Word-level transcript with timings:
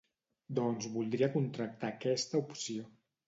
Doncs 0.59 0.87
voldria 0.95 1.29
contractar 1.35 1.91
aquesta 1.97 2.41
opció. 2.43 2.89